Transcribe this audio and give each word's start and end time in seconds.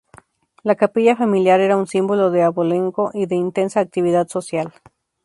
La 0.63 0.73
capilla 0.73 1.15
familiar 1.15 1.59
era 1.59 1.77
un 1.77 1.85
símbolo 1.85 2.31
de 2.31 2.41
abolengo 2.41 3.11
y 3.13 3.27
de 3.27 3.35
intensa 3.35 3.81
actividad 3.81 4.27
social. 4.27 4.73